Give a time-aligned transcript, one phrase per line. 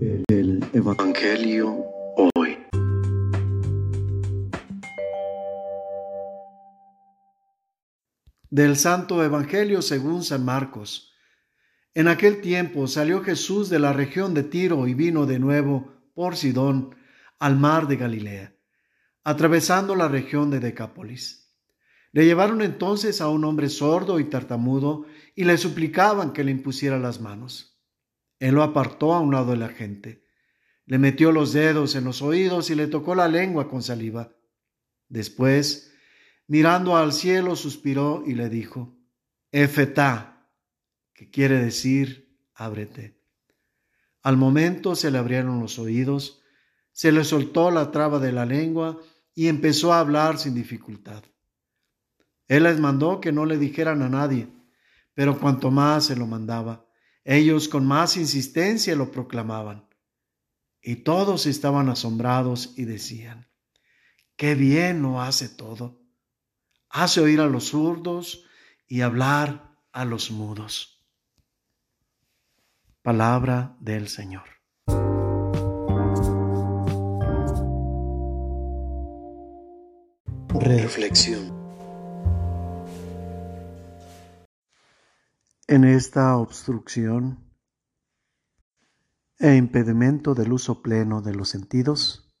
[0.00, 1.84] El Evangelio
[2.36, 2.56] hoy.
[8.48, 11.12] Del Santo Evangelio según San Marcos.
[11.94, 16.36] En aquel tiempo salió Jesús de la región de Tiro y vino de nuevo por
[16.36, 16.94] Sidón
[17.40, 18.54] al mar de Galilea,
[19.24, 21.52] atravesando la región de Decápolis.
[22.12, 27.00] Le llevaron entonces a un hombre sordo y tartamudo y le suplicaban que le impusiera
[27.00, 27.77] las manos.
[28.38, 30.24] Él lo apartó a un lado de la gente,
[30.86, 34.32] le metió los dedos en los oídos y le tocó la lengua con saliva.
[35.08, 35.92] Después,
[36.46, 38.96] mirando al cielo, suspiró y le dijo,
[39.52, 40.48] Efetá,
[41.12, 43.20] que quiere decir, ábrete.
[44.22, 46.42] Al momento se le abrieron los oídos,
[46.92, 48.98] se le soltó la traba de la lengua
[49.34, 51.22] y empezó a hablar sin dificultad.
[52.48, 54.48] Él les mandó que no le dijeran a nadie,
[55.14, 56.87] pero cuanto más se lo mandaba,
[57.30, 59.86] ellos con más insistencia lo proclamaban.
[60.80, 63.50] Y todos estaban asombrados y decían,
[64.36, 66.00] qué bien lo hace todo.
[66.88, 68.46] Hace oír a los zurdos
[68.86, 71.04] y hablar a los mudos.
[73.02, 74.44] Palabra del Señor.
[80.48, 81.67] Reflexión.
[85.70, 87.44] En esta obstrucción
[89.38, 92.34] e impedimento del uso pleno de los sentidos,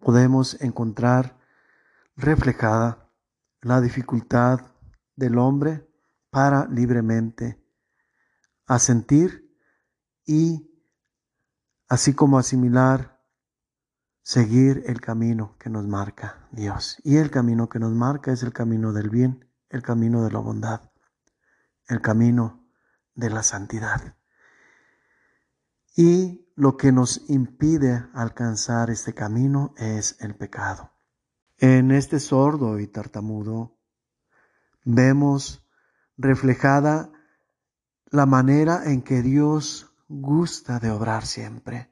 [0.00, 1.38] podemos encontrar
[2.16, 3.08] reflejada
[3.60, 4.58] la dificultad
[5.14, 5.88] del hombre
[6.30, 7.64] para libremente
[8.66, 9.56] asentir
[10.26, 10.68] y
[11.86, 13.22] así como asimilar,
[14.20, 17.00] seguir el camino que nos marca Dios.
[17.04, 20.40] Y el camino que nos marca es el camino del bien, el camino de la
[20.40, 20.91] bondad
[21.88, 22.68] el camino
[23.14, 24.16] de la santidad.
[25.96, 30.92] Y lo que nos impide alcanzar este camino es el pecado.
[31.58, 33.78] En este sordo y tartamudo
[34.84, 35.66] vemos
[36.16, 37.10] reflejada
[38.06, 41.90] la manera en que Dios gusta de obrar siempre,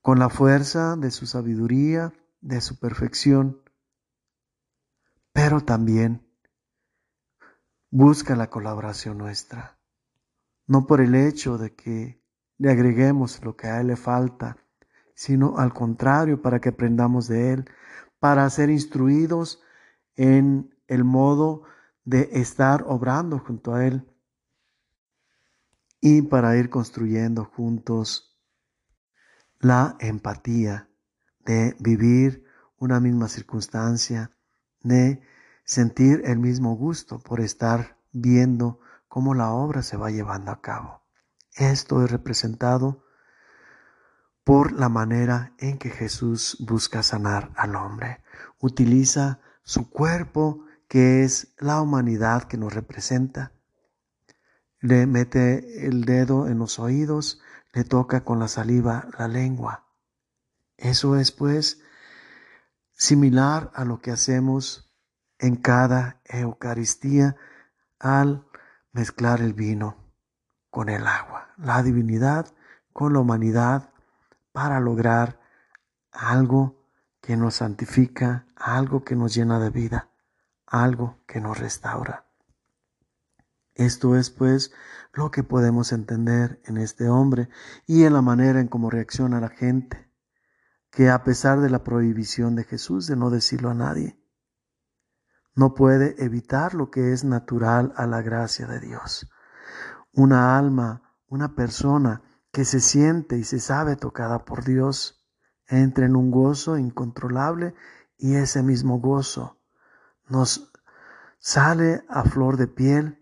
[0.00, 3.62] con la fuerza de su sabiduría, de su perfección,
[5.32, 6.27] pero también
[7.90, 9.78] busca la colaboración nuestra,
[10.66, 12.22] no por el hecho de que
[12.58, 14.56] le agreguemos lo que a Él le falta,
[15.14, 17.70] sino al contrario, para que aprendamos de Él,
[18.18, 19.62] para ser instruidos
[20.16, 21.62] en el modo
[22.04, 24.06] de estar obrando junto a Él
[26.00, 28.38] y para ir construyendo juntos
[29.60, 30.88] la empatía
[31.44, 32.44] de vivir
[32.78, 34.30] una misma circunstancia,
[34.82, 35.20] de
[35.68, 41.02] sentir el mismo gusto por estar viendo cómo la obra se va llevando a cabo.
[41.54, 43.04] Esto es representado
[44.44, 48.22] por la manera en que Jesús busca sanar al hombre.
[48.58, 53.52] Utiliza su cuerpo, que es la humanidad que nos representa.
[54.80, 57.42] Le mete el dedo en los oídos,
[57.74, 59.84] le toca con la saliva la lengua.
[60.78, 61.82] Eso es pues
[62.94, 64.87] similar a lo que hacemos
[65.38, 67.36] en cada Eucaristía
[67.98, 68.46] al
[68.92, 69.96] mezclar el vino
[70.70, 72.46] con el agua, la divinidad
[72.92, 73.90] con la humanidad
[74.52, 75.40] para lograr
[76.10, 76.84] algo
[77.20, 80.10] que nos santifica, algo que nos llena de vida,
[80.66, 82.24] algo que nos restaura.
[83.74, 84.72] Esto es pues
[85.12, 87.48] lo que podemos entender en este hombre
[87.86, 90.10] y en la manera en cómo reacciona la gente,
[90.90, 94.18] que a pesar de la prohibición de Jesús de no decirlo a nadie,
[95.58, 99.28] no puede evitar lo que es natural a la gracia de Dios.
[100.12, 105.26] Una alma, una persona que se siente y se sabe tocada por Dios,
[105.66, 107.74] entra en un gozo incontrolable
[108.16, 109.58] y ese mismo gozo
[110.28, 110.72] nos
[111.40, 113.18] sale a flor de piel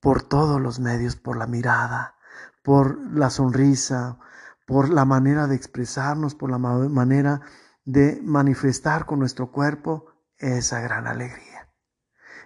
[0.00, 2.16] por todos los medios, por la mirada,
[2.64, 4.18] por la sonrisa,
[4.66, 7.42] por la manera de expresarnos, por la manera
[7.84, 11.72] de manifestar con nuestro cuerpo esa gran alegría.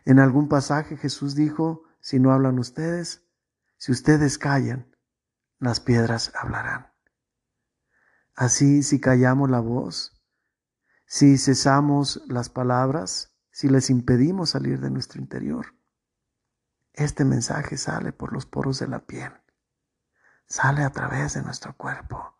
[0.04, 3.24] En algún pasaje Jesús dijo, si no hablan ustedes,
[3.76, 4.96] si ustedes callan,
[5.58, 6.92] las piedras hablarán.
[8.34, 10.22] Así, si callamos la voz,
[11.06, 15.74] si cesamos las palabras, si les impedimos salir de nuestro interior,
[16.94, 19.32] este mensaje sale por los poros de la piel,
[20.46, 22.39] sale a través de nuestro cuerpo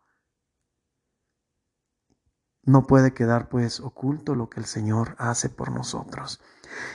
[2.63, 6.41] no puede quedar pues oculto lo que el Señor hace por nosotros.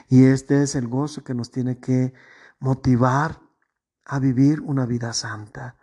[0.10, 2.14] Y este es el gozo que nos tiene que
[2.60, 3.42] motivar
[4.06, 5.78] a vivir una vida santa,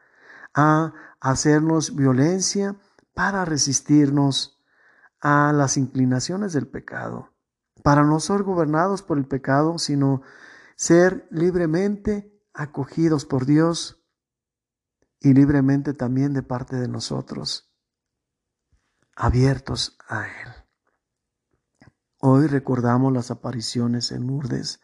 [0.55, 2.77] a hacernos violencia
[3.15, 4.61] para resistirnos
[5.21, 7.31] a las inclinaciones del pecado,
[7.83, 10.23] para no ser gobernados por el pecado, sino
[10.77, 14.05] ser libremente acogidos por Dios
[15.21, 17.72] y libremente también de parte de nosotros,
[19.15, 20.53] abiertos a Él.
[22.19, 24.81] Hoy recordamos las apariciones en Lourdes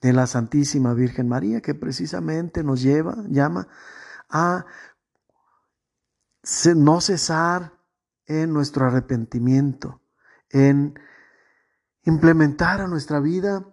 [0.00, 3.68] de la Santísima Virgen María, que precisamente nos lleva, llama
[4.30, 4.64] a
[6.76, 7.72] no cesar
[8.26, 10.00] en nuestro arrepentimiento,
[10.50, 10.98] en
[12.04, 13.66] implementar a nuestra vida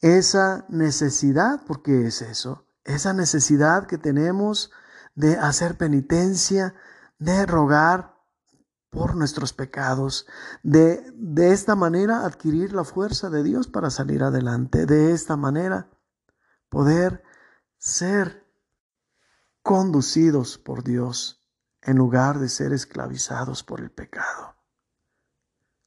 [0.00, 4.70] esa necesidad, porque es eso, esa necesidad que tenemos
[5.14, 6.74] de hacer penitencia,
[7.18, 8.11] de rogar
[8.92, 10.26] por nuestros pecados,
[10.62, 15.88] de, de esta manera adquirir la fuerza de Dios para salir adelante, de esta manera
[16.68, 17.24] poder
[17.78, 18.46] ser
[19.62, 21.42] conducidos por Dios
[21.80, 24.56] en lugar de ser esclavizados por el pecado.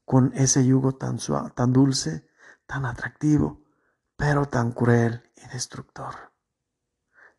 [0.04, 2.28] Con ese yugo tan suave, tan dulce,
[2.66, 3.62] tan atractivo,
[4.18, 6.16] pero tan cruel y destructor.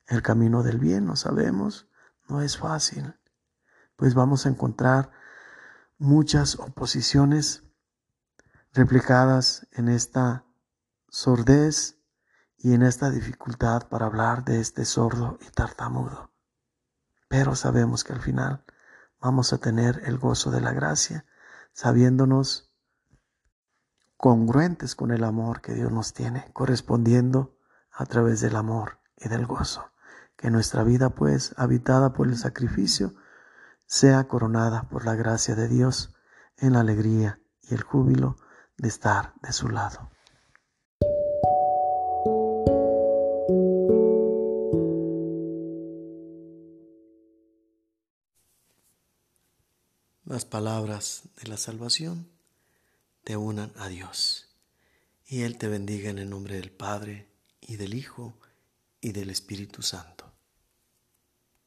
[0.06, 1.88] El camino del bien, lo sabemos,
[2.28, 3.18] no es fácil,
[3.96, 5.25] pues vamos a encontrar
[5.98, 7.64] muchas oposiciones
[8.72, 10.44] replicadas en esta
[11.08, 11.98] sordez
[12.58, 16.30] y en esta dificultad para hablar de este sordo y tartamudo
[17.28, 18.64] pero sabemos que al final
[19.20, 21.26] vamos a tener el gozo de la gracia,
[21.72, 22.72] sabiéndonos
[24.16, 27.58] congruentes con el amor que Dios nos tiene, correspondiendo
[27.90, 29.90] a través del amor y del gozo.
[30.36, 33.14] Que nuestra vida, pues, habitada por el sacrificio,
[33.86, 36.14] sea coronada por la gracia de Dios
[36.58, 38.36] en la alegría y el júbilo
[38.76, 40.10] de estar de su lado.
[50.26, 52.28] las palabras de la salvación
[53.24, 54.48] te unan a Dios.
[55.26, 57.26] Y Él te bendiga en el nombre del Padre,
[57.60, 58.38] y del Hijo,
[59.00, 60.25] y del Espíritu Santo.